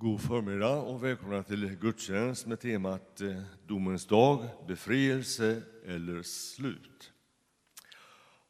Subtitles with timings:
[0.00, 7.12] God förmiddag och välkomna till gudstjänst med temat eh, Domens dag, befrielse eller slut.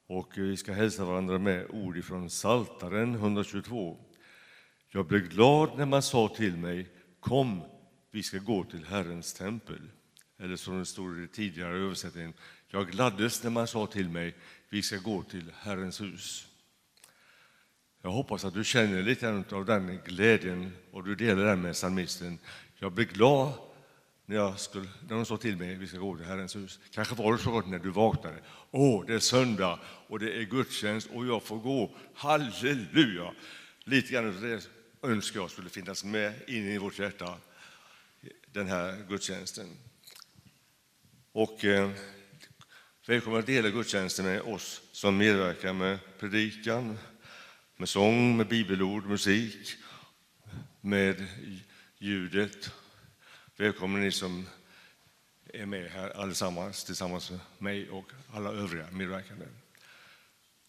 [0.06, 3.96] Och eh, vi ska hälsa varandra med ord från Saltaren 122.
[4.90, 6.88] Jag blev glad när man sa till mig,
[7.20, 7.62] kom,
[8.10, 9.90] vi ska gå till Herrens tempel.
[10.38, 12.32] Eller som det stod i tidigare översättningen,
[12.68, 14.36] jag gladdes när man sa till mig,
[14.68, 16.47] vi ska gå till Herrens hus.
[18.02, 22.38] Jag hoppas att du känner lite av den glädjen och du delar den med psalmisten.
[22.78, 23.52] Jag blir glad
[24.26, 26.78] när, jag skulle, när de sa till mig att vi ska gå till Herrens hus.
[26.90, 28.36] Kanske var det så gott när du vaknade.
[28.70, 31.90] Åh, det är söndag och det är gudstjänst och jag får gå.
[32.14, 33.32] Halleluja!
[33.84, 34.68] Lite grann av det
[35.02, 37.34] önskar jag skulle finnas med in i vårt hjärta,
[38.52, 39.66] den här gudstjänsten.
[41.32, 41.90] Och eh,
[43.06, 46.98] välkommen att dela gudstjänsten med oss som medverkar med predikan,
[47.80, 49.76] med sång, med bibelord, musik,
[50.80, 51.26] med
[51.98, 52.70] ljudet.
[53.56, 54.46] Välkommen ni som
[55.54, 59.46] är med här allesammans tillsammans med mig och alla övriga medverkande.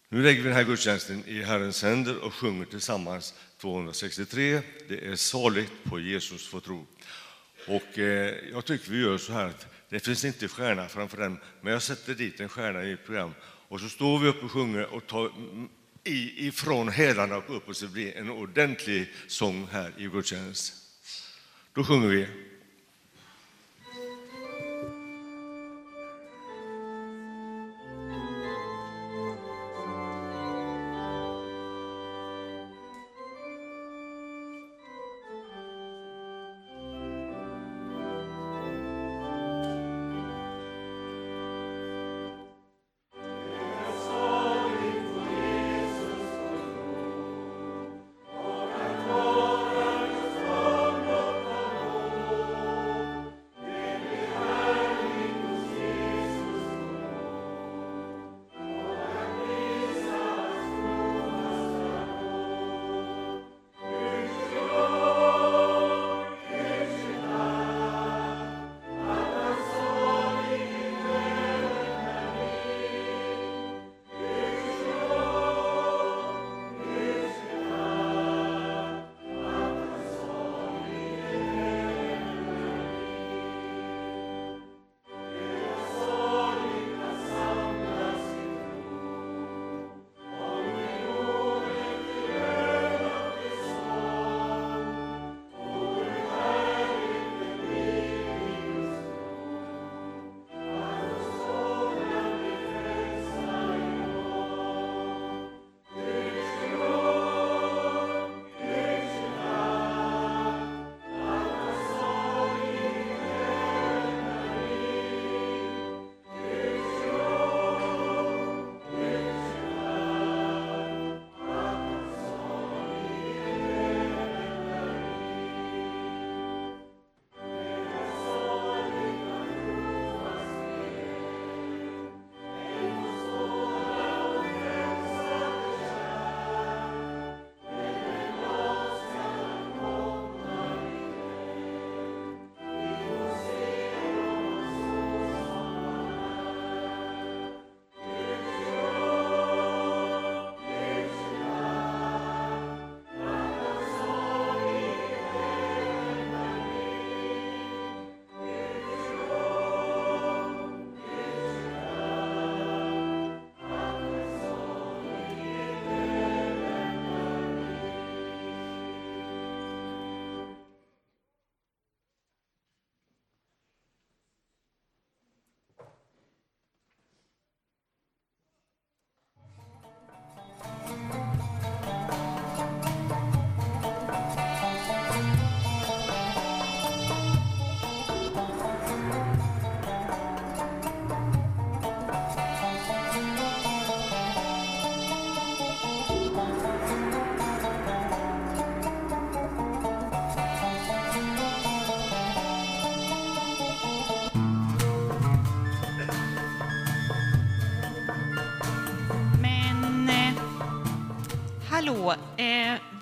[0.08, 4.62] Nu lägger vi den här gudstjänsten i Herrens händer och sjunger tillsammans 263.
[4.88, 6.86] Det är saligt på Jesus får tro.
[7.66, 11.38] Och eh, jag tycker vi gör så här att det finns inte stjärna framför den,
[11.60, 14.50] men jag sätter dit en stjärna i ett program och så står vi upp och
[14.50, 15.32] sjunger och tar
[16.04, 20.74] ifrån hälarna och uppåt så det blir en ordentlig sång här i gudstjänst.
[21.72, 22.49] Då sjunger vi.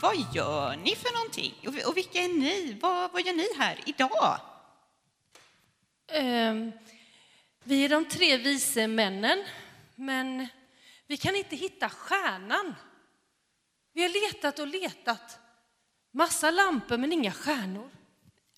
[0.09, 1.55] Vad gör ni för någonting?
[1.67, 2.79] Och, och vilka är ni?
[2.81, 4.41] Vad, vad gör ni här idag?
[6.13, 6.73] Um,
[7.65, 9.45] vi är de tre vise männen,
[9.95, 10.49] men
[11.07, 12.75] vi kan inte hitta stjärnan.
[13.93, 15.39] Vi har letat och letat,
[16.11, 17.91] Massa lampor men inga stjärnor.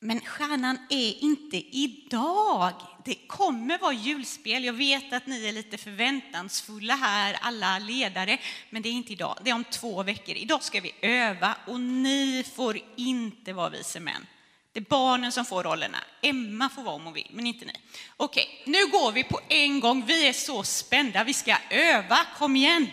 [0.03, 2.73] Men stjärnan är inte idag.
[3.05, 4.65] Det kommer vara julspel.
[4.65, 8.39] Jag vet att ni är lite förväntansfulla här, alla ledare,
[8.71, 9.39] men det är inte idag.
[9.45, 10.35] Det är om två veckor.
[10.35, 14.27] Idag ska vi öva och ni får inte vara vise män.
[14.73, 15.99] Det är barnen som får rollerna.
[16.23, 17.73] Emma får vara om hon vill, men inte ni.
[18.17, 20.07] Okej, nu går vi på en gång.
[20.07, 21.25] Vi är så spända.
[21.25, 22.19] Vi ska öva.
[22.39, 22.87] Kom igen!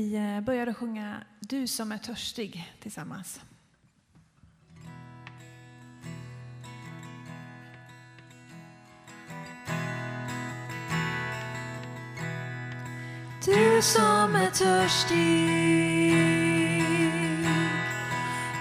[0.00, 3.40] Vi eh, börjar att sjunga Du som är törstig tillsammans.
[13.44, 16.14] Du som är törstig.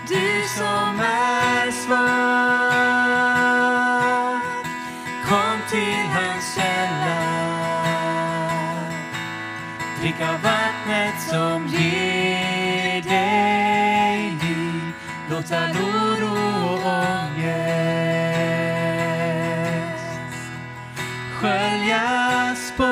[0.07, 1.99] Du som är svag
[5.29, 7.39] Kom till hans källa.
[10.01, 10.41] Drick av
[11.19, 14.93] som ger dig liv
[15.29, 17.59] Låt all oro och ångest
[21.39, 22.89] sköljas bort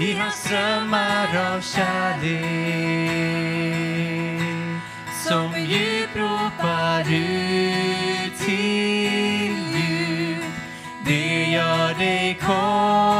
[0.00, 2.92] i hans strömmar av kärlek
[5.28, 10.44] som djup ropar ut till djup.
[11.04, 13.11] Det gör dig kort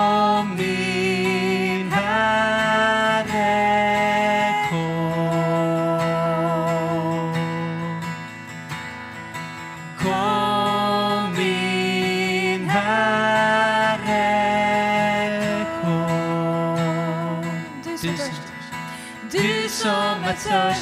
[20.53, 20.75] som är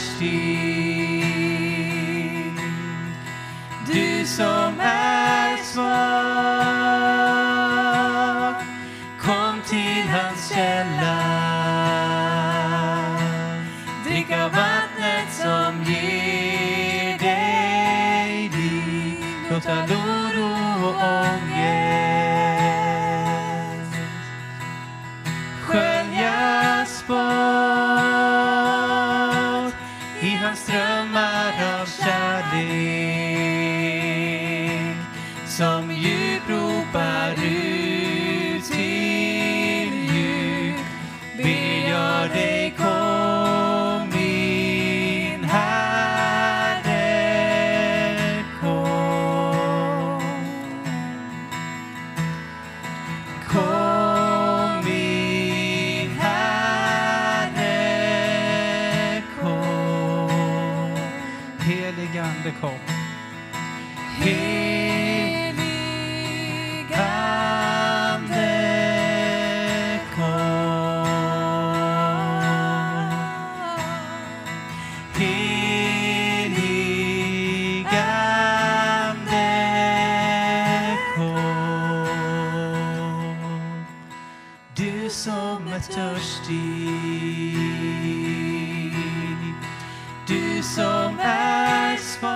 [90.61, 92.31] Du som är svag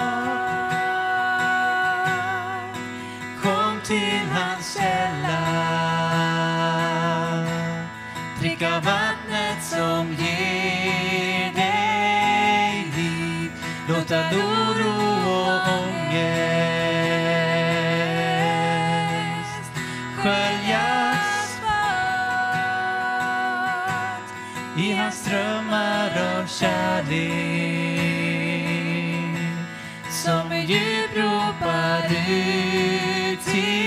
[3.43, 5.41] Kom till hans källa.
[8.41, 13.53] Drick av vattnet som ger dig liv.
[13.89, 16.55] Låt all oro och ångest
[20.17, 22.39] sköljas bort
[24.79, 27.54] i hans drömmar av kärlek.
[32.25, 33.84] Ropar ut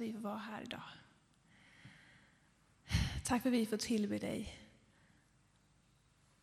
[0.00, 0.82] att vi får vara här idag.
[3.24, 4.58] Tack för att vi får tillbe dig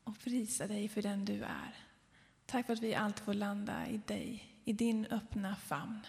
[0.03, 1.75] och prisa dig för den du är.
[2.45, 5.99] Tack för att vi alltid får landa i dig, i din öppna famn.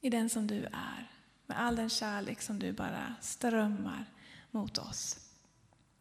[0.00, 1.10] I den som du är,
[1.46, 4.04] med all den kärlek som du bara strömmar
[4.50, 5.30] mot oss.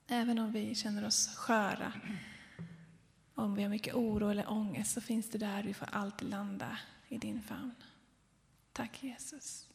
[0.07, 1.93] Även om vi känner oss sköra,
[3.33, 6.77] om vi har mycket oro eller ångest, så finns du där, vi får alltid landa
[7.07, 7.75] i din famn.
[8.73, 9.68] Tack Jesus.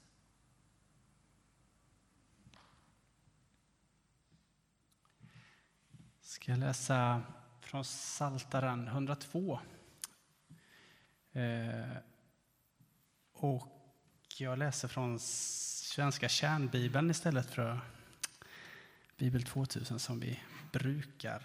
[6.34, 7.22] Ska jag läsa
[7.60, 9.60] från Saltaren 102.
[11.32, 11.96] Eh,
[13.32, 13.68] och
[14.38, 17.80] jag läser från Svenska kärnbibeln istället för
[19.16, 20.40] Bibel 2000 som vi
[20.72, 21.42] brukar.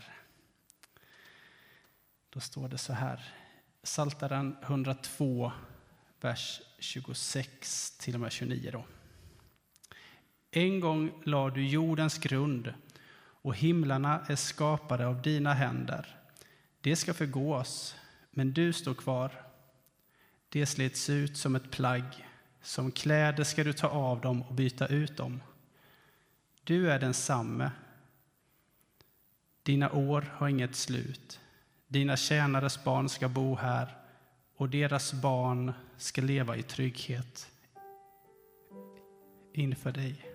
[2.30, 3.34] Då står det så här,
[3.84, 5.52] Saltaren 102,
[6.22, 8.72] vers 26 till och med 29.
[8.72, 8.86] Då.
[10.52, 12.74] En gång lade du jordens grund
[13.42, 16.18] och himlarna är skapade av dina händer.
[16.82, 17.96] Det ska förgås,
[18.32, 19.32] men du står kvar.
[20.50, 22.28] Det slits ut som ett plagg,
[22.62, 25.42] som kläder ska du ta av dem och byta ut dem.
[26.64, 27.72] Du är densamme.
[29.64, 31.40] Dina år har inget slut.
[31.88, 33.98] Dina tjänares barn ska bo här
[34.56, 37.52] och deras barn ska leva i trygghet
[39.54, 40.29] inför dig.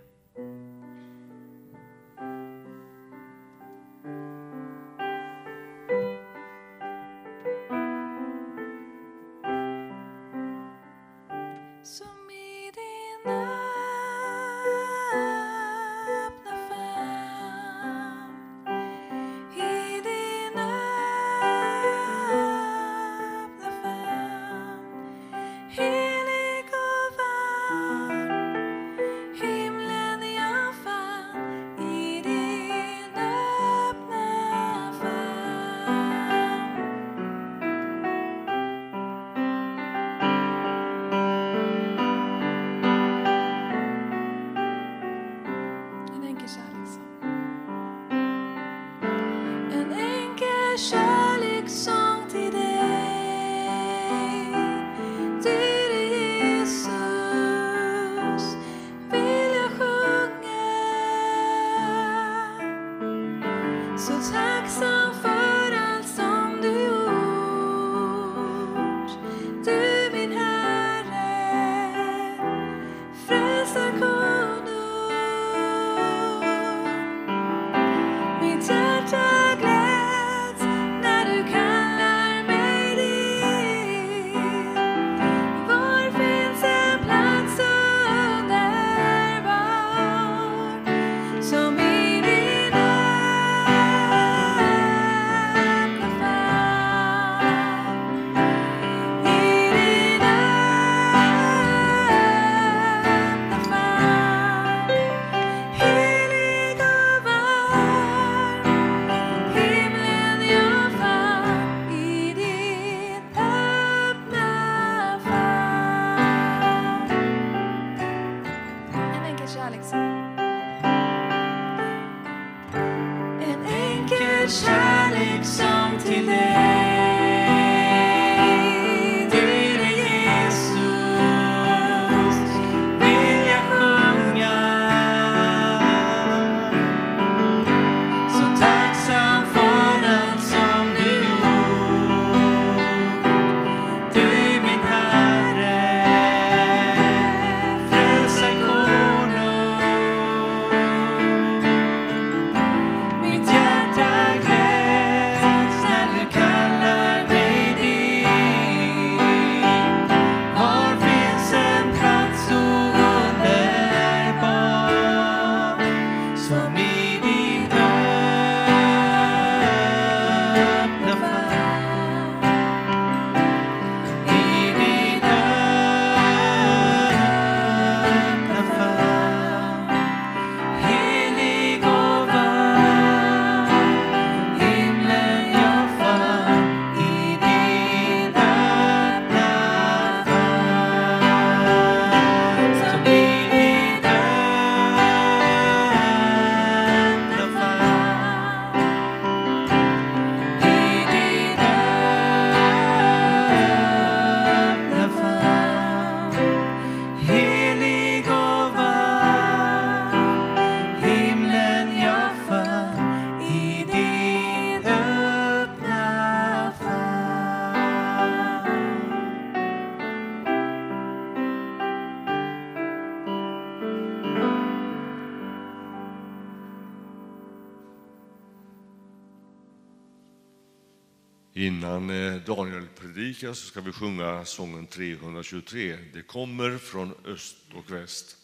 [233.45, 235.99] Predikar så ska vi sjunga sången 323.
[236.13, 238.37] Det kommer från öst och väst.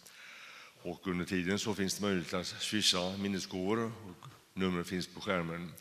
[0.82, 3.92] Och under tiden så finns det möjlighet att swisha minnesgåvor
[4.80, 5.72] och finns på skärmen.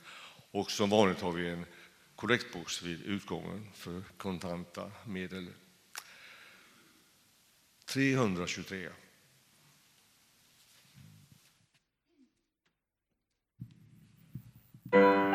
[0.52, 1.66] Och som vanligt har vi en
[2.16, 5.48] kollektbox vid utgången för kontanta medel.
[7.86, 8.90] 323.
[14.84, 15.29] Det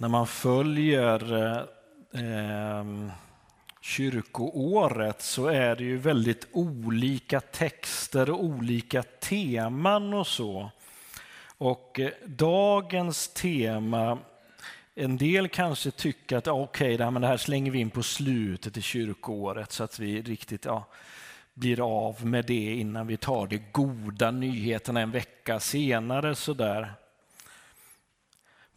[0.00, 1.62] När man följer eh,
[2.12, 3.10] ehm,
[3.80, 10.70] kyrkoåret så är det ju väldigt olika texter och olika teman och så.
[11.58, 14.18] Och eh, dagens tema,
[14.94, 18.82] en del kanske tycker att okej, okay, det här slänger vi in på slutet i
[18.82, 20.86] kyrkoåret så att vi riktigt ja,
[21.54, 26.34] blir av med det innan vi tar de goda nyheterna en vecka senare.
[26.34, 26.94] Sådär.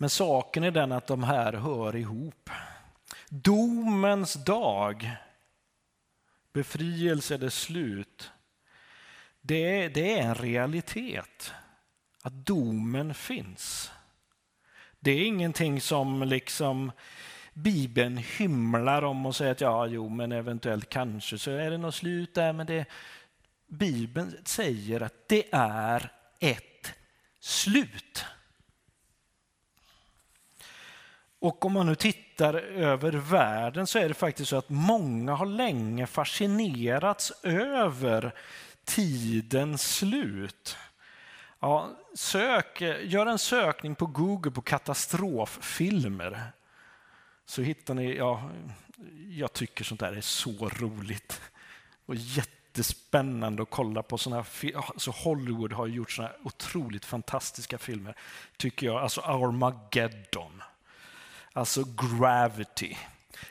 [0.04, 2.50] Men saken är den att de här hör ihop.
[3.30, 5.16] Domens dag,
[6.54, 8.32] befrielse eller slut,
[9.42, 11.54] det, det är en realitet.
[12.22, 13.92] Att domen finns.
[15.00, 16.92] Det är ingenting som liksom
[17.54, 21.96] Bibeln hymlar om och säger att ja, jo, men eventuellt kanske så är det något
[21.96, 22.54] slut där.
[22.54, 22.86] Men det,
[23.68, 26.94] Bibeln säger att det är ett
[27.40, 28.26] slut.
[31.44, 35.46] Och om man nu tittar över världen så är det faktiskt så att många har
[35.46, 38.36] länge fascinerats över
[38.84, 40.78] tidens slut.
[41.60, 46.52] Ja, sök, gör en sökning på Google på katastroffilmer.
[47.46, 48.50] Så hittar ni, ja,
[49.30, 51.42] jag tycker sånt där är så roligt
[52.06, 58.16] och jättespännande att kolla på såna här alltså Hollywood har gjort såna otroligt fantastiska filmer,
[58.58, 59.02] tycker jag.
[59.02, 60.62] Alltså Armageddon.
[61.54, 62.98] Alltså Gravity,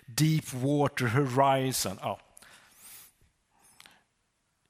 [0.07, 1.99] Deep Water Horizon.
[2.01, 2.21] Ja.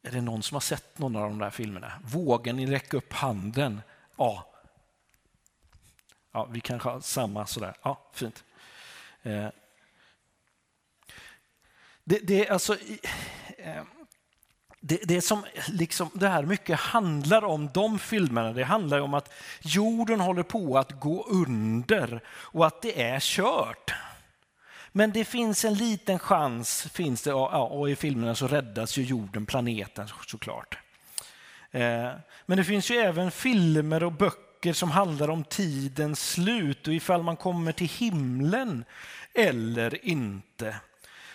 [0.02, 1.92] Är det någon som har sett någon av de där filmerna?
[2.04, 3.82] Vågar ni räcka upp handen?
[4.16, 4.48] Ja.
[6.32, 7.74] Ja, vi kanske har samma sådär.
[7.82, 8.44] Ja, fint.
[9.22, 9.48] Eh.
[12.04, 13.00] Det, det, är alltså, i-
[13.58, 13.82] eh,
[14.84, 19.32] det, det som liksom det här mycket handlar om, de filmerna, det handlar om att
[19.60, 23.94] jorden håller på att gå under och att det är kört.
[24.92, 29.46] Men det finns en liten chans, finns det, och i filmerna så räddas ju jorden,
[29.46, 30.78] planeten såklart.
[31.70, 32.10] Eh,
[32.46, 37.22] men det finns ju även filmer och böcker som handlar om tidens slut och ifall
[37.22, 38.84] man kommer till himlen
[39.34, 40.76] eller inte.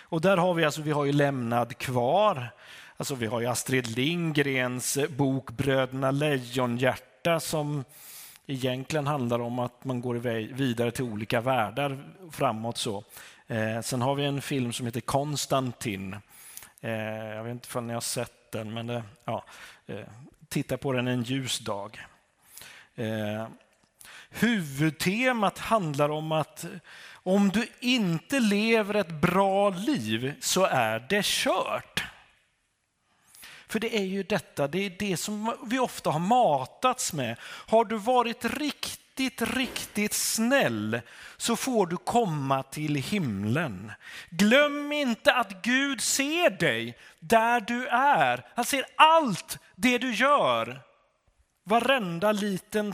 [0.10, 2.52] Och där har vi alltså, vi har ju lämnad kvar.
[3.00, 7.84] Alltså vi har ju Astrid Lindgrens bok Bröderna Lejonhjärta som
[8.48, 10.16] egentligen handlar om att man går
[10.54, 12.78] vidare till olika världar framåt.
[12.78, 13.04] så.
[13.48, 16.16] Eh, sen har vi en film som heter Konstantin.
[16.82, 16.92] Eh,
[17.36, 19.44] jag vet inte om ni har sett den, men det, ja,
[19.88, 20.06] eh,
[20.50, 22.06] titta på den en ljus dag.
[22.96, 23.48] Eh,
[24.30, 26.66] huvudtemat handlar om att
[27.12, 32.04] om du inte lever ett bra liv så är det kört.
[33.68, 37.38] För det är ju detta, det är det som vi ofta har matats med.
[37.42, 41.02] Har du varit riktigt, riktigt snäll
[41.38, 43.92] så får du komma till himlen.
[44.30, 48.46] Glöm inte att Gud ser dig där du är.
[48.56, 50.82] Han ser allt det du gör.
[51.64, 52.94] Varenda liten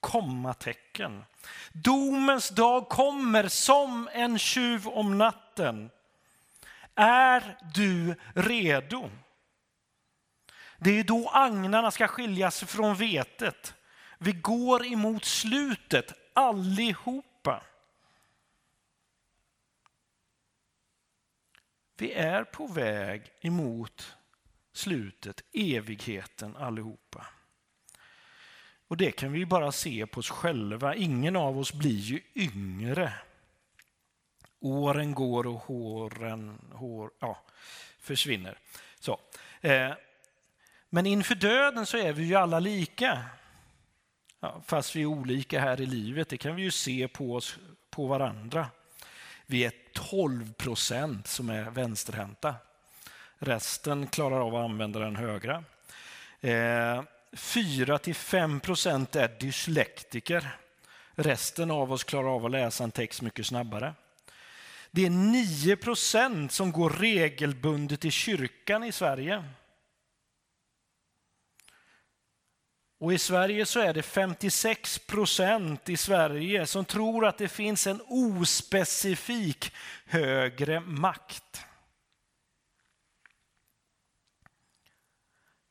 [0.00, 1.24] kommatecken.
[1.72, 5.90] Domens dag kommer som en tjuv om natten.
[6.94, 9.10] Är du redo?
[10.84, 13.74] Det är då agnarna ska skiljas från vetet.
[14.18, 17.62] Vi går emot slutet allihopa.
[21.96, 24.16] Vi är på väg emot
[24.72, 27.26] slutet, evigheten allihopa.
[28.88, 30.94] Och det kan vi bara se på oss själva.
[30.94, 33.12] Ingen av oss blir ju yngre.
[34.60, 37.38] Åren går och håren hår, ja,
[37.98, 38.58] försvinner.
[38.98, 39.20] Så.
[39.60, 39.92] Eh,
[40.94, 43.22] men inför döden så är vi ju alla lika.
[44.40, 47.58] Ja, fast vi är olika här i livet, det kan vi ju se på oss,
[47.90, 48.66] på varandra.
[49.46, 52.54] Vi är 12 procent som är vänsterhänta.
[53.38, 55.64] Resten klarar av att använda den högra.
[56.40, 57.02] Eh,
[57.32, 60.56] 4 till 5 procent är dyslektiker.
[61.14, 63.94] Resten av oss klarar av att läsa en text mycket snabbare.
[64.90, 69.44] Det är 9 procent som går regelbundet i kyrkan i Sverige.
[72.98, 77.86] Och i Sverige så är det 56 procent i Sverige som tror att det finns
[77.86, 79.72] en ospecifik
[80.06, 81.60] högre makt.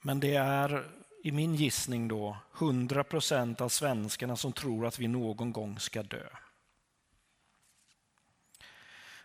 [0.02, 0.92] Men det är
[1.24, 6.04] i min gissning då 100 procent av svenskarna som tror att vi någon gång ska
[6.04, 6.30] dö.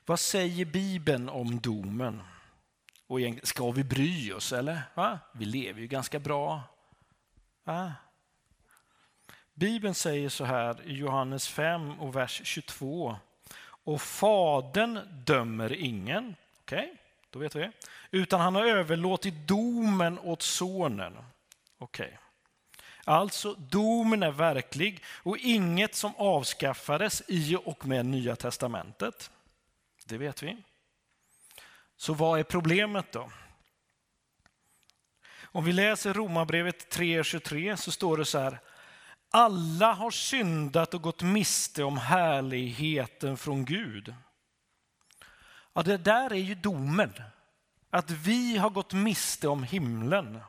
[0.06, 2.22] Vad säger Bibeln om domen?
[3.06, 4.82] Och ska vi bry oss eller?
[4.94, 5.18] Va?
[5.34, 6.62] Vi lever ju ganska bra.
[7.68, 7.90] Ah.
[9.54, 13.16] Bibeln säger så här i Johannes 5 och vers 22.
[13.60, 16.36] Och fadern dömer ingen.
[16.60, 16.94] Okej,
[17.30, 17.70] då vet vi.
[18.10, 21.18] Utan han har överlåtit domen åt sonen.
[21.78, 22.18] Okej.
[23.04, 29.30] Alltså, domen är verklig och inget som avskaffades i och med Nya testamentet.
[30.04, 30.56] Det vet vi.
[31.96, 33.30] Så vad är problemet då?
[35.52, 38.60] Om vi läser Romarbrevet 3.23 så står det så här.
[39.30, 44.14] Alla har syndat och gått miste om härligheten från Gud.
[45.72, 47.12] Ja, det där är ju domen.
[47.90, 50.40] Att vi har gått miste om himlen.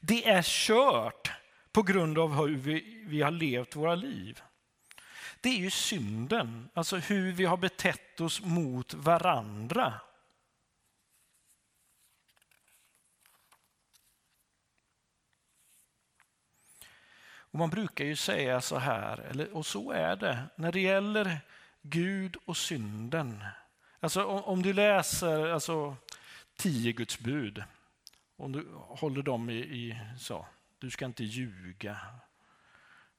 [0.00, 1.32] Det är kört
[1.72, 4.42] på grund av hur vi, vi har levt våra liv.
[5.40, 9.94] Det är ju synden, alltså hur vi har betett oss mot varandra.
[17.54, 21.40] Och man brukar ju säga så här, eller, och så är det, när det gäller
[21.82, 23.44] Gud och synden.
[24.00, 25.96] Alltså om, om du läser alltså,
[26.56, 27.64] tio Guds bud,
[28.36, 30.46] om du håller dem i, i så,
[30.78, 31.98] du ska inte ljuga.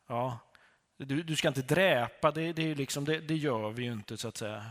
[0.08, 0.40] Ja,
[0.98, 4.18] du, du ska inte dräpa, det, det, är liksom, det, det gör vi ju inte
[4.18, 4.66] så att säga.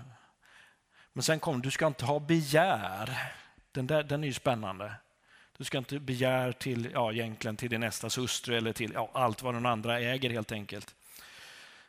[1.13, 3.33] Men sen kommer du ska inte ha begär.
[3.73, 4.95] Den, där, den är ju spännande.
[5.65, 9.43] Du ska inte begär till, ja, egentligen till din nästas hustru eller till ja, allt
[9.43, 10.95] vad den andra äger helt enkelt.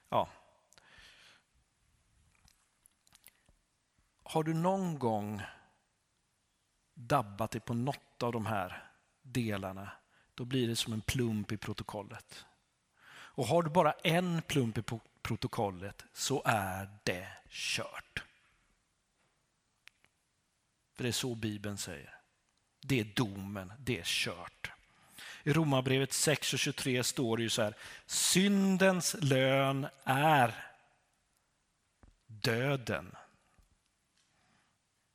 [0.09, 0.29] Ja.
[4.23, 5.41] Har du någon gång
[6.93, 8.83] dabbat dig på något av de här
[9.21, 9.91] delarna,
[10.35, 12.45] då blir det som en plump i protokollet.
[13.07, 14.83] Och har du bara en plump i
[15.21, 18.23] protokollet så är det kört.
[20.93, 22.14] För det är så Bibeln säger.
[22.87, 24.71] Det är domen, det är kört.
[25.43, 27.73] I Romarbrevet 6 och 23 står det ju så här,
[28.05, 30.65] syndens lön är
[32.27, 33.15] döden.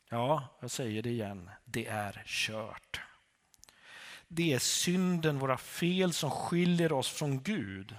[0.08, 3.00] Ja, jag säger det igen, det är kört.
[4.28, 7.96] Det är synden, våra fel, som skiljer oss från Gud.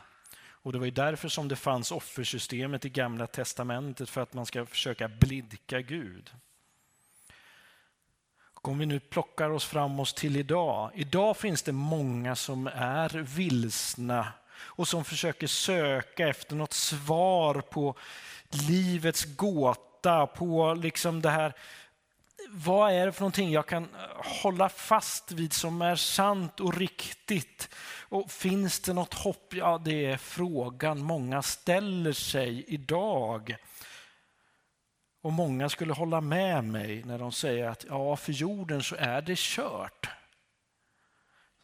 [0.64, 4.46] Och Det var ju därför som det fanns offersystemet i Gamla testamentet, för att man
[4.46, 6.32] ska försöka blidka Gud.
[8.62, 10.92] Och om vi nu plockar oss fram oss till idag.
[10.96, 17.96] Idag finns det många som är vilsna och som försöker söka efter något svar på
[18.50, 21.54] livets gåta, på liksom det här
[22.50, 23.88] vad är det för någonting jag kan
[24.44, 27.70] hålla fast vid som är sant och riktigt?
[28.10, 29.54] Och finns det något hopp?
[29.54, 33.56] Ja, det är frågan många ställer sig idag.
[35.22, 39.22] Och många skulle hålla med mig när de säger att ja, för jorden så är
[39.22, 40.10] det kört.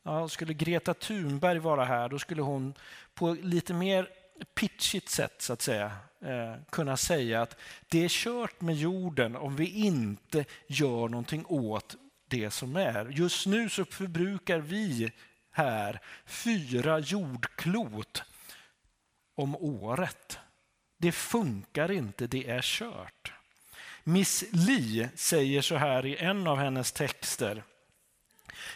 [0.04, 2.74] Ja, skulle Greta Thunberg vara här, då skulle hon
[3.14, 4.10] på lite mer
[4.56, 5.92] pitchigt sätt så att säga
[6.22, 11.96] eh, kunna säga att det är kört med jorden om vi inte gör någonting åt
[12.28, 13.06] det som är.
[13.06, 15.12] Just nu så förbrukar vi
[15.52, 18.24] här fyra jordklot
[19.36, 20.40] om året.
[20.98, 23.34] Det funkar inte, det är kört.
[24.08, 27.64] Miss Li säger så här i en av hennes texter.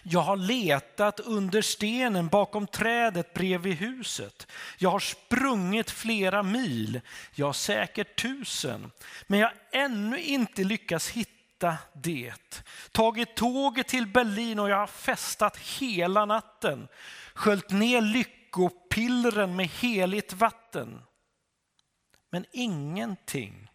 [0.03, 4.47] Jag har letat under stenen bakom trädet bredvid huset.
[4.77, 7.01] Jag har sprungit flera mil,
[7.35, 8.91] ja säkert tusen.
[9.27, 12.63] Men jag har ännu inte lyckats hitta det.
[12.91, 16.87] Tagit tåget till Berlin och jag har festat hela natten.
[17.33, 21.01] Sköljt ner lyckopillren med heligt vatten.
[22.29, 23.70] Men ingenting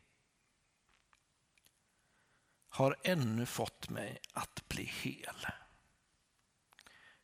[2.77, 5.47] har ännu fått mig att bli hel.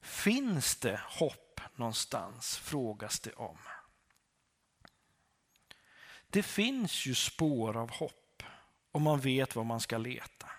[0.00, 3.58] Finns det hopp någonstans, frågas det om.
[6.30, 8.42] Det finns ju spår av hopp
[8.92, 10.50] om man vet var man ska leta.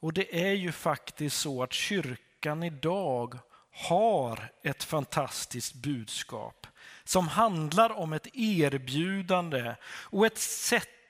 [0.00, 3.38] Och det är ju faktiskt så att kyrkan idag
[3.70, 6.66] har ett fantastiskt budskap
[7.04, 11.05] som handlar om ett erbjudande och ett sätt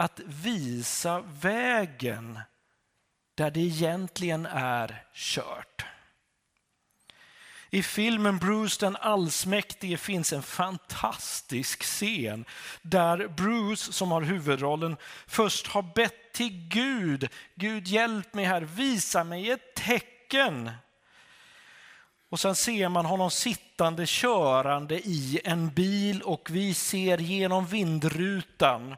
[0.00, 2.40] att visa vägen
[3.34, 5.84] där det egentligen är kört.
[7.70, 12.44] I filmen Bruce den allsmäktige finns en fantastisk scen
[12.82, 17.28] där Bruce, som har huvudrollen, först har bett till Gud.
[17.54, 20.70] Gud hjälp mig här, visa mig ett tecken.
[22.28, 28.96] Och sen ser man honom sittande körande i en bil och vi ser genom vindrutan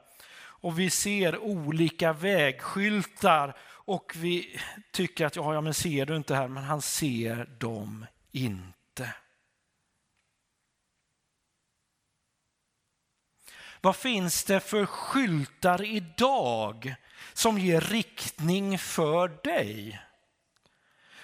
[0.61, 4.61] och vi ser olika vägskyltar och vi
[4.93, 6.49] tycker att ja, ja, men ser du inte här?
[6.49, 9.15] Men han ser dem inte.
[13.81, 16.95] Vad finns det för skyltar idag
[17.33, 20.01] som ger riktning för dig?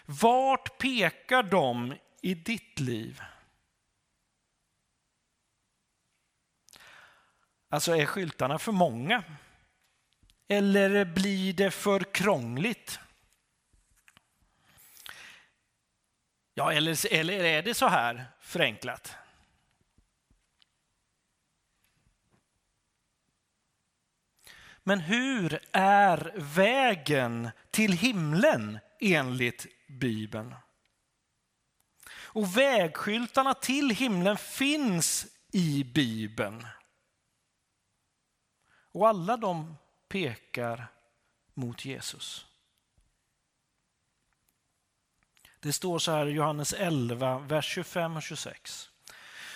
[0.05, 3.23] Vart pekar de i ditt liv?
[7.77, 9.25] Alltså är skyltarna för många?
[10.49, 12.99] Eller blir det för krångligt?
[16.55, 19.17] Ja, eller, eller är det så här förenklat?
[24.83, 30.55] Men hur är vägen till himlen enligt Bibeln?
[32.09, 36.67] Och vägskyltarna till himlen finns i Bibeln.
[38.97, 39.77] Och alla de
[40.09, 40.87] pekar
[41.55, 42.47] mot Jesus.
[45.61, 48.91] Det står så här i Johannes 11, vers 25 och 26.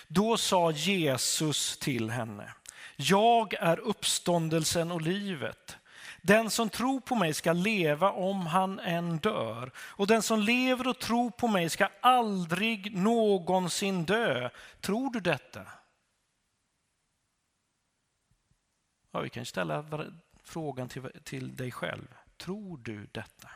[0.08, 2.52] Då sa Jesus till henne,
[2.96, 5.76] jag är uppståndelsen och livet.
[6.22, 9.72] Den som tror på mig ska leva om han än dör.
[9.78, 14.50] Och den som lever och tror på mig ska aldrig någonsin dö.
[14.80, 15.60] Tror du detta?
[19.10, 19.84] Ja, vi kan ställa
[20.44, 22.14] frågan till, till dig själv.
[22.36, 23.48] Tror du detta?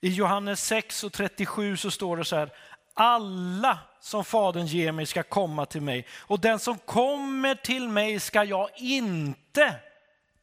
[0.00, 2.52] I Johannes 6 och 37 så står det så här.
[2.94, 8.20] Alla som Fadern ger mig ska komma till mig och den som kommer till mig
[8.20, 9.74] ska jag inte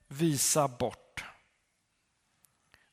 [0.08, 1.26] visa bort.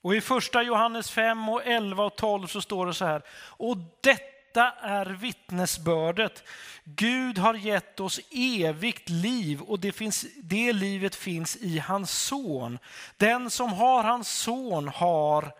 [0.02, 3.22] Och i första Johannes 5 och 11 och 12 så står det så här.
[3.32, 6.44] Och detta detta är vittnesbördet.
[6.84, 12.78] Gud har gett oss evigt liv och det, finns, det livet finns i hans son.
[13.16, 15.52] Den som har hans son har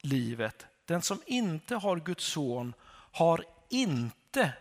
[0.00, 0.66] livet.
[0.84, 2.74] Den som inte har Guds son
[3.12, 4.52] har inte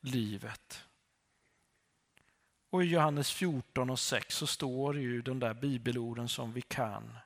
[0.00, 0.84] livet.
[2.70, 7.18] Och i Johannes 14 och 6 så står ju de där bibelorden som vi kan.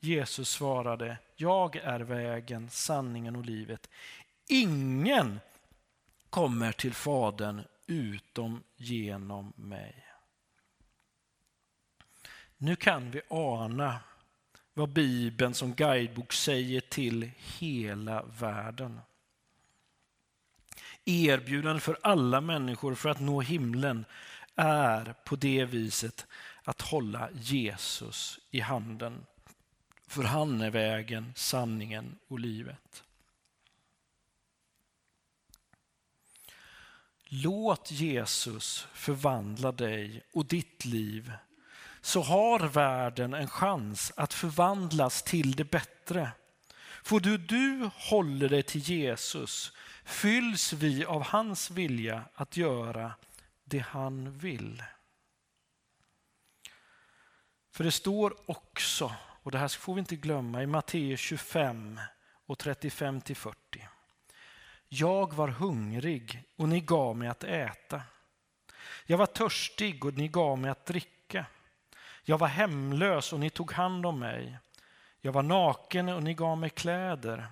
[0.00, 3.90] Jesus svarade, jag är vägen, sanningen och livet.
[4.48, 5.40] Ingen
[6.34, 10.04] kommer till Fadern utom genom mig.
[12.56, 14.00] Nu kan vi ana
[14.72, 19.00] vad Bibeln som guidebok säger till hela världen.
[21.04, 24.04] Erbjudande för alla människor för att nå himlen
[24.54, 26.26] är på det viset
[26.64, 29.26] att hålla Jesus i handen.
[30.06, 33.03] För han är vägen, sanningen och livet.
[37.42, 41.32] Låt Jesus förvandla dig och ditt liv
[42.00, 46.30] så har världen en chans att förvandlas till det bättre.
[47.02, 49.72] Får du, du håller dig till Jesus
[50.04, 53.14] fylls vi av hans vilja att göra
[53.64, 54.82] det han vill.
[57.70, 62.00] För det står också, och det här får vi inte glömma, i Matteus 25
[62.46, 63.88] och 35 till 40.
[64.96, 68.02] Jag var hungrig och ni gav mig att äta.
[69.06, 71.46] Jag var törstig och ni gav mig att dricka.
[72.24, 74.58] Jag var hemlös och ni tog hand om mig.
[75.20, 77.46] Jag var naken och ni gav mig kläder.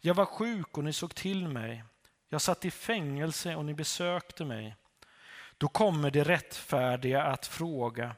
[0.00, 1.84] Jag var sjuk och ni såg till mig.
[2.28, 4.76] Jag satt i fängelse och ni besökte mig.
[5.58, 8.16] Då kommer det rättfärdiga att fråga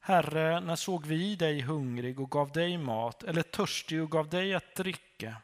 [0.00, 4.54] Herre, när såg vi dig hungrig och gav dig mat eller törstig och gav dig
[4.54, 5.36] att dricka?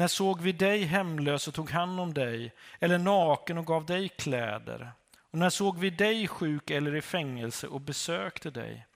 [0.00, 4.08] När såg vi dig hemlös och tog hand om dig eller naken och gav dig
[4.08, 4.92] kläder?
[5.30, 8.86] Och när såg vi dig sjuk eller i fängelse och besökte dig?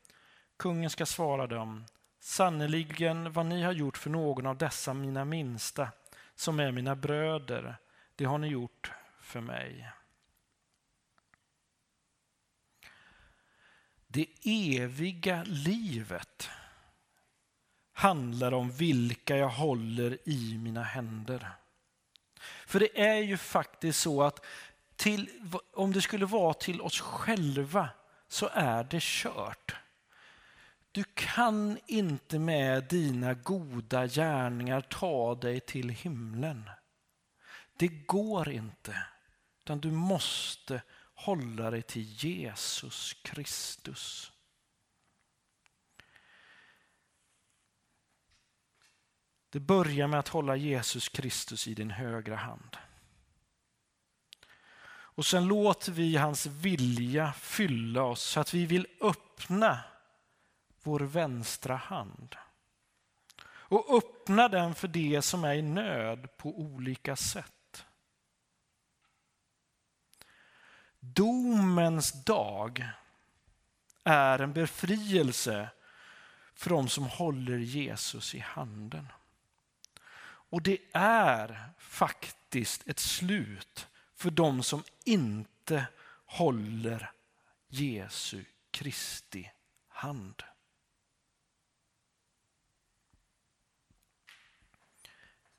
[0.57, 1.85] Kungen ska svara dem,
[2.21, 5.89] sannerligen vad ni har gjort för någon av dessa mina minsta,
[6.35, 7.77] som är mina bröder,
[8.17, 9.91] det har ni gjort för mig.
[14.07, 16.51] Det eviga livet
[17.95, 21.51] handlar om vilka jag håller i mina händer.
[22.67, 24.45] För det är ju faktiskt så att
[24.97, 25.31] till,
[25.73, 27.89] om det skulle vara till oss själva
[28.29, 29.75] så är det kört.
[30.93, 36.71] Du kan inte med dina goda gärningar ta dig till himlen.
[37.77, 38.99] Det går inte,
[39.61, 40.83] utan du måste
[41.15, 44.33] hålla dig till Jesus Kristus.
[49.55, 52.77] Det börjar med att hålla Jesus Kristus i din högra hand.
[54.87, 59.79] Och sen låter vi hans vilja fylla oss så att vi vill öppna
[60.83, 62.37] vår vänstra hand.
[63.47, 67.87] Och öppna den för det som är i nöd på olika sätt.
[71.01, 72.89] Domens dag
[74.05, 75.69] är en befrielse
[76.55, 79.09] för de som håller Jesus i handen.
[80.55, 85.87] Och det är faktiskt ett slut för de som inte
[86.27, 87.11] håller
[87.69, 89.51] Jesu Kristi
[89.89, 90.43] hand.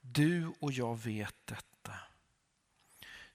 [0.02, 1.94] Du och jag vet detta.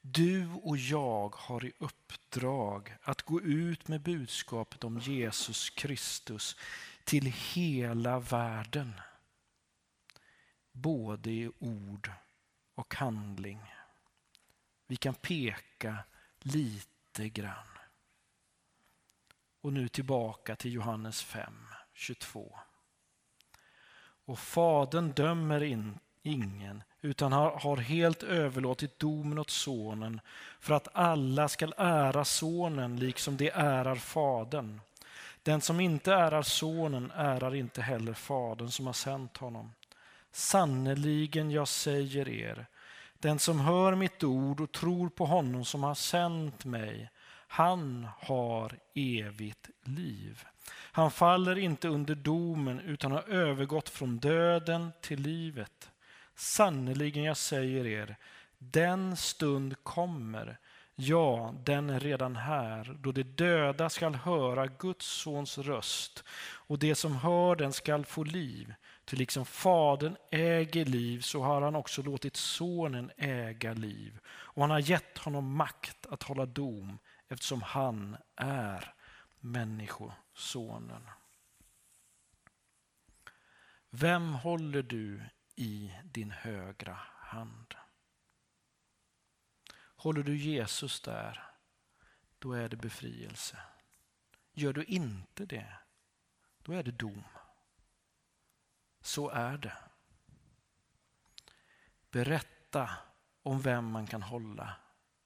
[0.00, 6.56] Du och jag har i uppdrag att gå ut med budskapet om Jesus Kristus
[7.04, 8.92] till hela världen.
[10.72, 12.10] Både i ord
[12.74, 13.74] och handling.
[14.86, 15.96] Vi kan peka
[16.38, 17.78] lite grann.
[19.60, 21.54] Och nu tillbaka till Johannes 5,
[21.92, 22.58] 22.
[24.24, 30.20] Och Fadern dömer in, ingen, utan har, har helt överlåtit domen åt sonen
[30.60, 34.80] för att alla skall ära sonen liksom de ärar fadern.
[35.42, 39.72] Den som inte ärar sonen ärar inte heller fadern som har sänt honom.
[40.32, 42.66] Sannerligen, jag säger er,
[43.18, 47.10] den som hör mitt ord och tror på honom som har sänt mig,
[47.52, 50.44] han har evigt liv.
[50.72, 55.90] Han faller inte under domen utan har övergått från döden till livet.
[56.34, 58.16] Sannerligen, jag säger er,
[58.58, 60.58] den stund kommer,
[60.94, 66.94] ja, den är redan här, då de döda skall höra Guds sons röst och det
[66.94, 68.74] som hör den skall få liv.
[69.10, 74.18] Till liksom Fadern äger liv så har han också låtit Sonen äga liv.
[74.26, 76.98] Och han har gett honom makt att hålla dom
[77.28, 78.94] eftersom han är
[79.40, 81.02] Människosonen.
[83.90, 85.22] Vem håller du
[85.56, 87.74] i din högra hand?
[89.96, 91.44] Håller du Jesus där,
[92.38, 93.58] då är det befrielse.
[94.52, 95.72] Gör du inte det,
[96.62, 97.24] då är det dom.
[99.00, 99.76] Så är det.
[102.10, 102.90] Berätta
[103.42, 104.76] om vem man kan hålla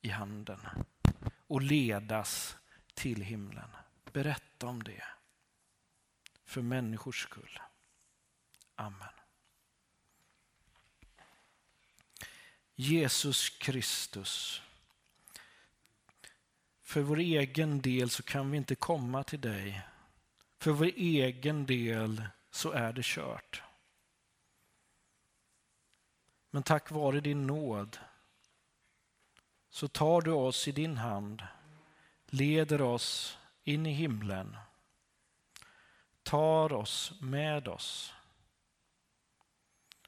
[0.01, 0.61] i handen
[1.47, 2.57] och ledas
[2.95, 3.70] till himlen.
[4.12, 5.05] Berätta om det.
[6.45, 7.61] För människors skull.
[8.75, 9.09] Amen.
[12.75, 14.62] Jesus Kristus.
[16.83, 19.83] För vår egen del så kan vi inte komma till dig.
[20.59, 23.62] För vår egen del så är det kört.
[26.55, 27.98] Men tack vare din nåd
[29.70, 31.42] så tar du oss i din hand,
[32.26, 34.57] leder oss in i himlen,
[36.22, 38.12] tar oss med oss.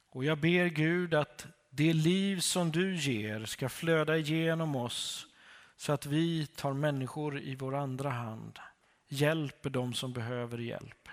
[0.09, 5.27] Och jag ber Gud att det liv som du ger ska flöda igenom oss
[5.77, 8.59] så att vi tar människor i vår andra hand,
[9.07, 11.09] hjälper dem som behöver hjälp.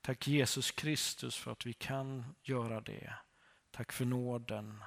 [0.00, 3.14] Tack Jesus Kristus för att vi kan göra det.
[3.76, 4.84] Tack för nåden.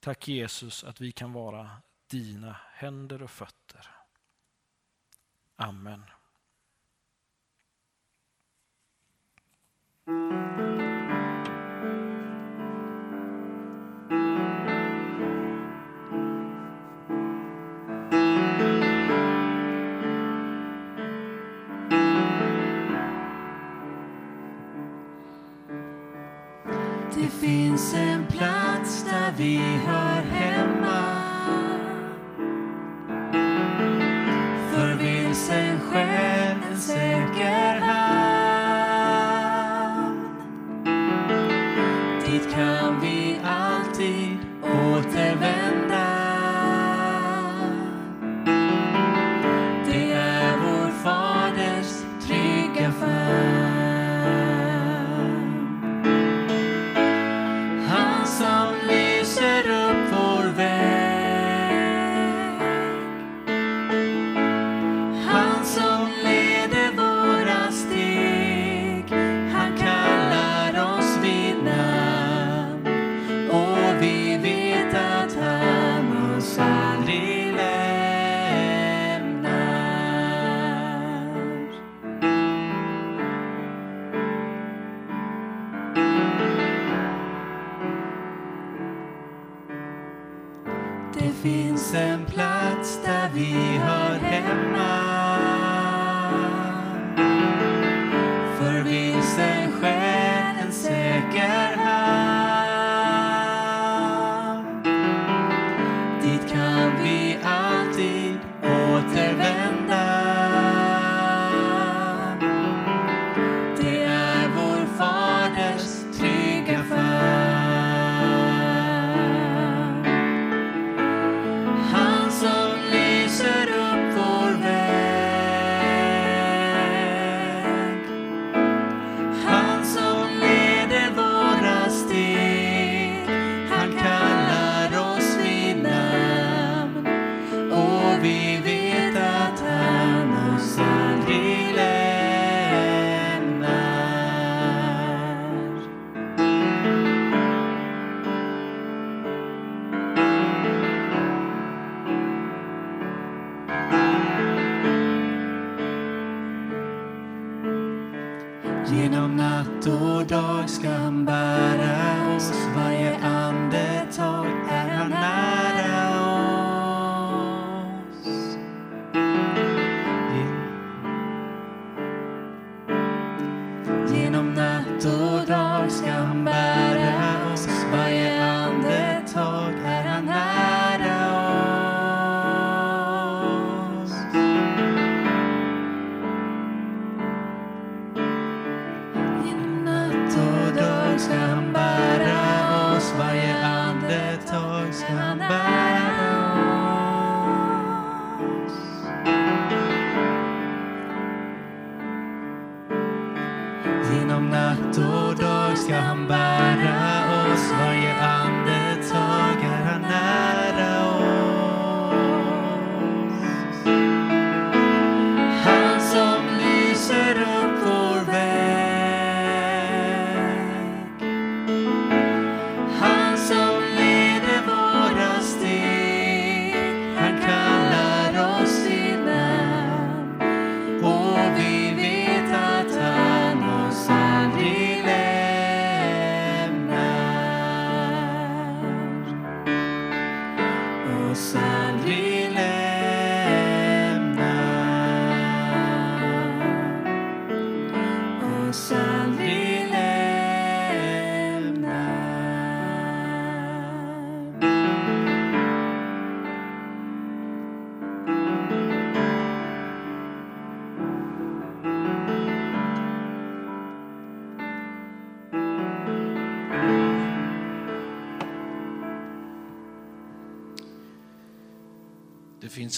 [0.00, 1.70] Tack Jesus att vi kan vara
[2.06, 3.90] dina händer och fötter.
[5.56, 6.04] Amen.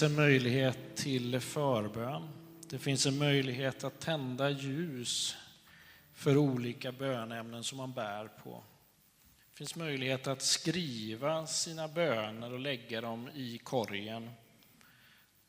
[0.01, 2.29] Finns en möjlighet till förbön.
[2.69, 5.35] Det finns en möjlighet att tända ljus
[6.13, 8.63] för olika bönämnen som man bär på.
[9.51, 14.29] Det finns möjlighet att skriva sina böner och lägga dem i korgen.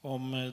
[0.01, 0.53] Om eh,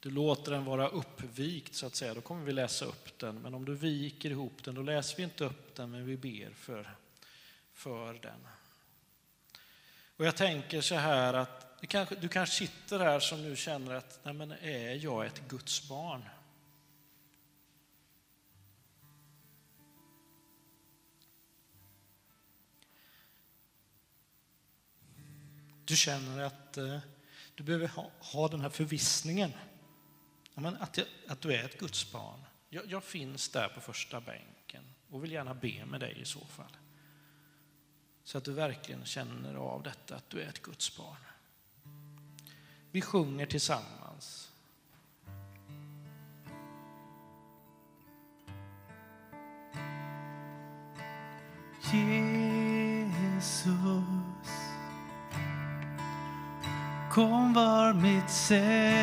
[0.00, 3.36] du låter den vara uppvikt så att säga, då kommer vi läsa upp den.
[3.38, 6.50] Men om du viker ihop den, då läser vi inte upp den, men vi ber
[6.50, 6.96] för,
[7.72, 8.46] för den.
[10.16, 13.94] Och jag tänker så här att du kanske, du kanske sitter här som nu känner
[13.94, 16.24] att, nej men är jag ett Guds barn?
[25.84, 26.98] Du känner att eh,
[27.54, 29.52] du behöver ha, ha den här förvissningen.
[30.54, 30.98] Men att,
[31.28, 32.40] att du är ett Guds barn.
[32.68, 36.44] Jag, jag finns där på första bänken och vill gärna be med dig i så
[36.46, 36.76] fall.
[38.24, 41.16] Så att du verkligen känner av detta, att du är ett Guds barn.
[42.92, 44.48] Vi sjunger tillsammans.
[51.92, 53.64] Jesus
[57.10, 58.97] Kom var mitt centrum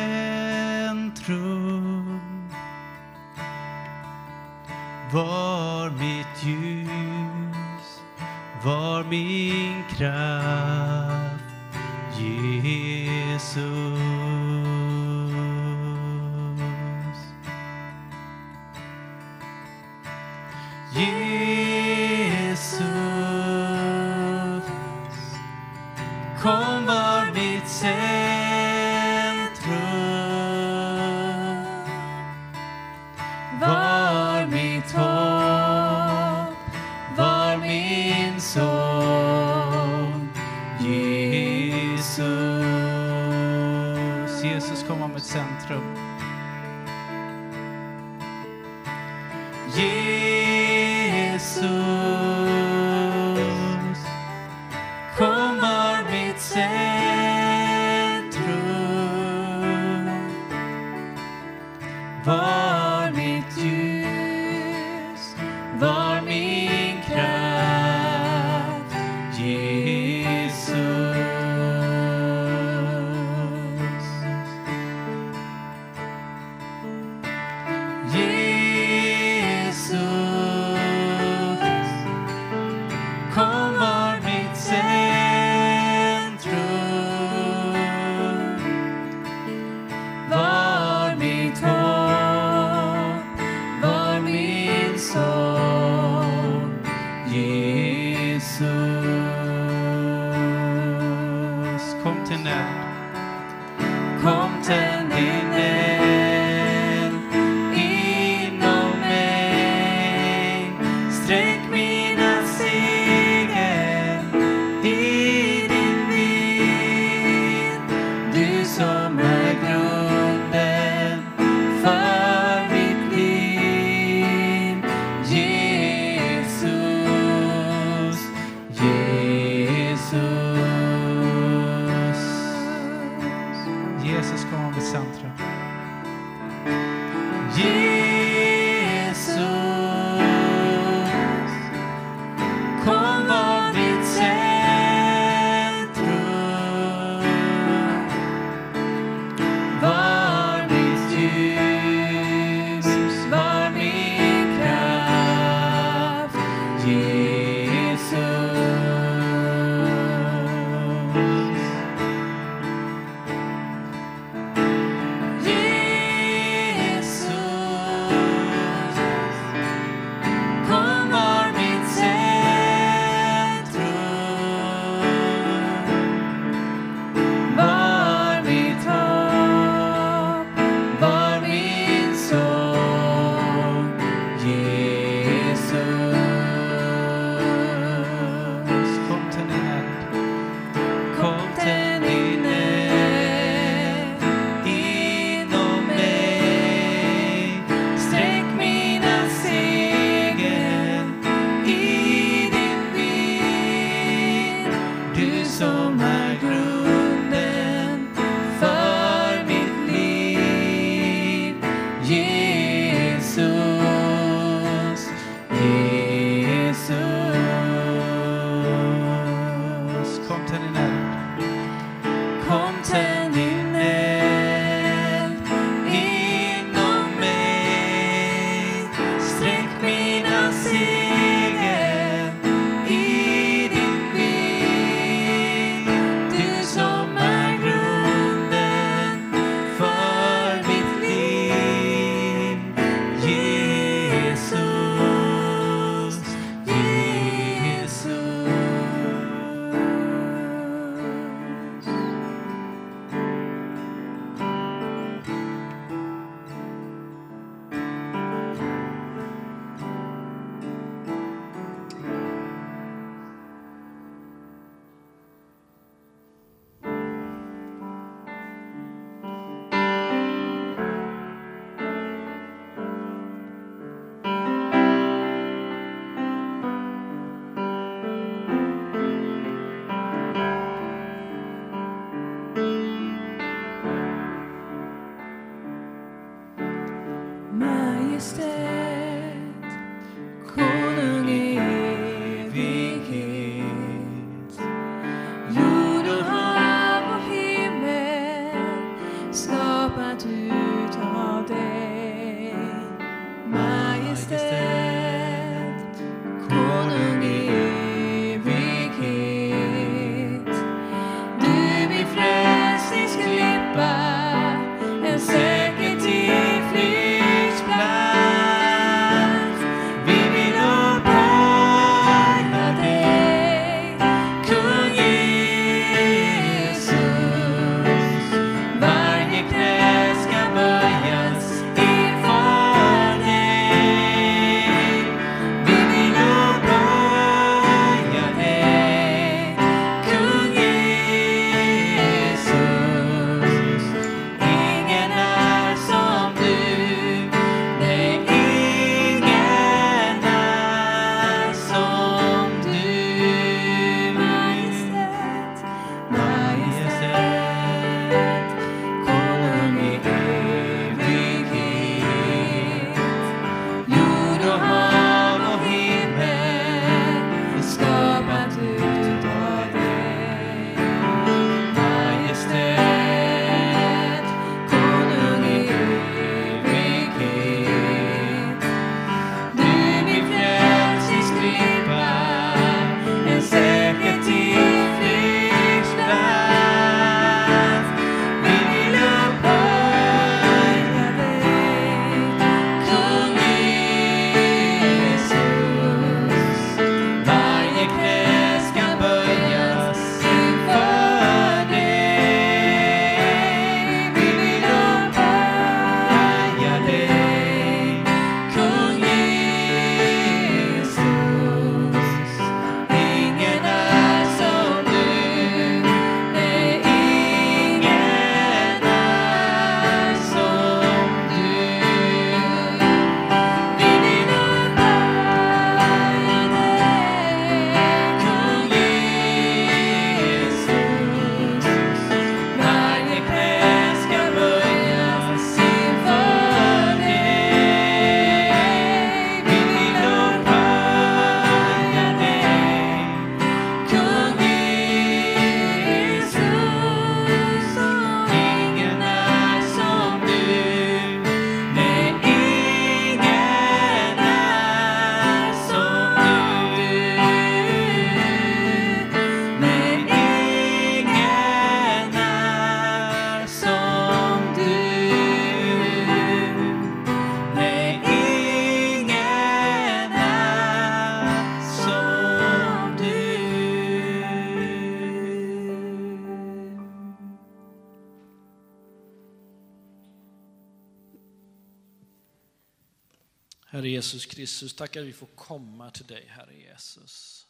[484.36, 487.46] Kristus, tack att vi får komma till dig, Herre Jesus.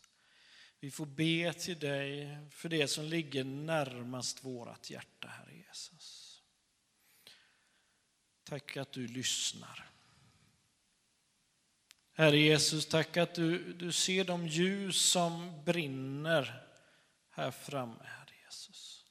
[0.80, 6.42] Vi får be till dig för det som ligger närmast vårt hjärta, Herre Jesus.
[8.44, 9.90] Tack att du lyssnar.
[12.12, 16.68] Herre Jesus, tack att du, du ser de ljus som brinner
[17.30, 19.04] här framme, Herre Jesus.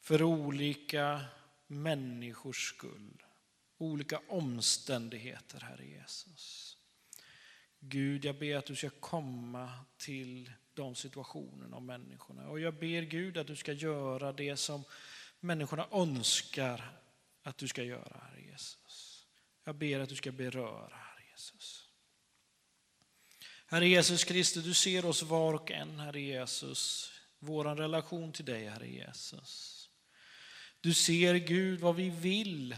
[0.00, 1.24] För olika
[1.66, 3.22] människors skull,
[3.78, 6.78] olika omständigheter, Herre Jesus.
[7.84, 12.48] Gud, jag ber att du ska komma till de situationerna och människorna.
[12.48, 14.84] Och jag ber Gud att du ska göra det som
[15.40, 16.98] människorna önskar
[17.42, 19.26] att du ska göra, Herre Jesus.
[19.64, 21.88] Jag ber att du ska beröra, Herre Jesus.
[23.66, 28.68] Herre Jesus Kristus, du ser oss var och en, Herre Jesus, vår relation till dig,
[28.68, 29.90] Herre Jesus.
[30.80, 32.76] Du ser Gud vad vi vill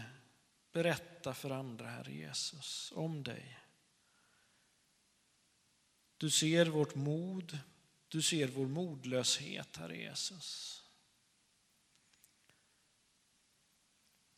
[0.71, 3.64] berätta för andra, Herre Jesus, om dig.
[6.17, 7.59] Du ser vårt mod,
[8.07, 10.81] du ser vår modlöshet, Herre Jesus.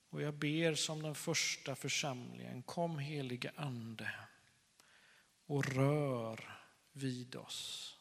[0.10, 4.12] Och jag ber som den första församlingen, kom helige Ande
[5.46, 6.60] och rör
[6.92, 7.94] vid oss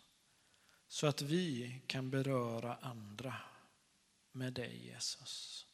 [0.88, 3.34] så att vi kan beröra andra
[4.32, 5.66] med dig Jesus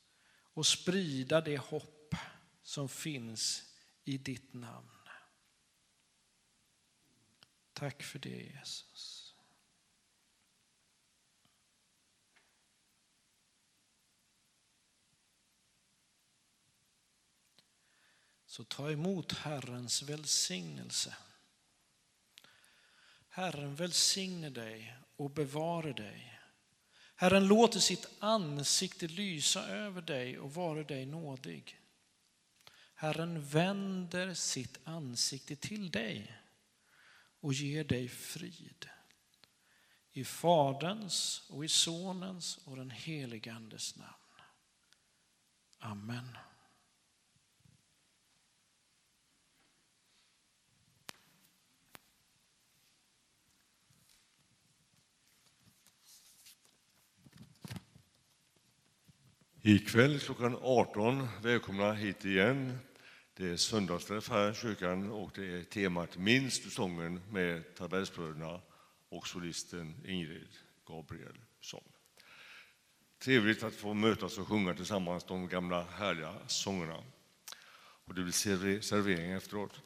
[0.55, 2.15] och sprida det hopp
[2.63, 3.63] som finns
[4.05, 5.02] i ditt namn.
[7.73, 9.35] Tack för det Jesus.
[18.47, 21.17] Så ta emot Herrens välsignelse.
[23.29, 26.41] Herren välsigne dig och bevare dig.
[27.15, 31.81] Herren låter sitt ansikte lysa över dig och vara dig nådig.
[32.95, 36.42] Herren vänder sitt ansikte till dig
[37.43, 38.89] och ger dig frid.
[40.13, 44.13] I Faderns och i Sonens och den helige Andes namn.
[45.79, 46.39] Amen.
[59.63, 62.79] Ikväll klockan 18, välkomna hit igen.
[63.35, 67.75] Det är eh, söndagsträff här i kyrkan och det är temat Minns du sången med
[67.75, 68.61] Tabellsbröderna
[69.09, 70.49] och solisten Ingrid
[70.87, 71.85] Gabrielsson.
[73.19, 77.05] Trevligt att få mötas och sjunga tillsammans de gamla härliga sångerna.
[78.05, 79.81] Och det blir servering efteråt.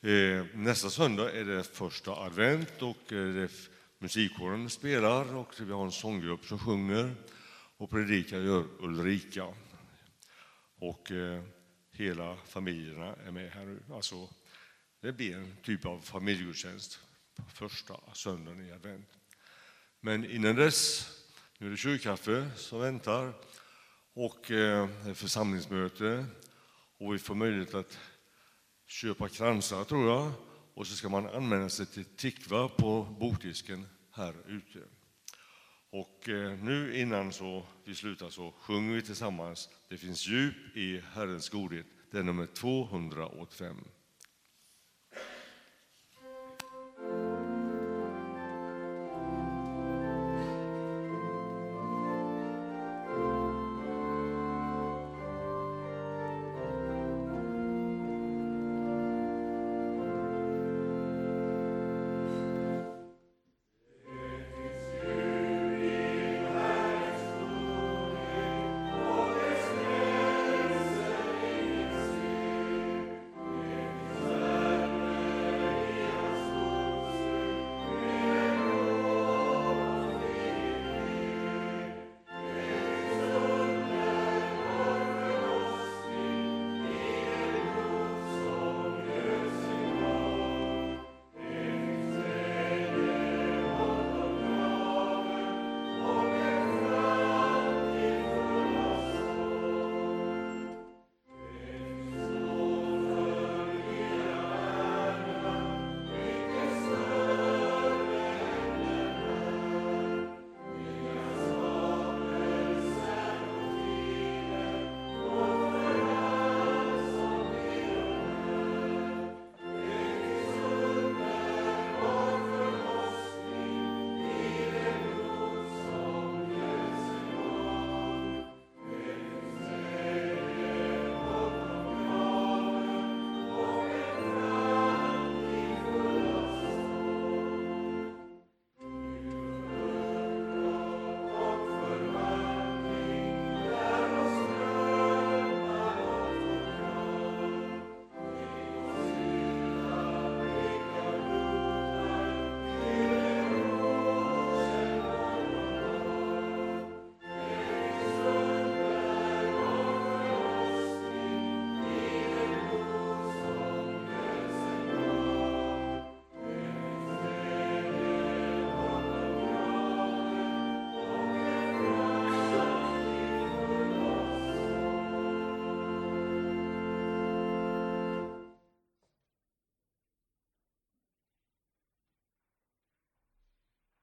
[0.00, 3.50] Eh, nästa söndag är det första advent och eh, det
[3.98, 7.14] musikkåren spelar och vi har en sånggrupp som sjunger
[7.76, 9.54] och predikar gör Ulrika.
[10.84, 11.42] Och eh,
[11.92, 13.82] hela familjerna är med här nu.
[13.92, 14.28] Alltså,
[15.00, 17.00] det blir en typ av familjegudstjänst
[17.36, 19.08] på första söndagen i advent.
[20.00, 21.10] Men innan dess,
[21.58, 23.32] nu är det kyrkkaffe som väntar
[24.12, 26.26] och eh, församlingsmöte
[26.98, 27.98] och vi får möjlighet att
[28.86, 30.32] köpa kransar tror jag
[30.74, 34.78] och så ska man anmäla sig till tikva på bokdisken här ute.
[35.94, 41.00] Och eh, nu innan så vi slutar så sjunger vi tillsammans Det finns djup i
[41.14, 41.86] Herrens godhet.
[42.10, 43.76] Det är nummer 285.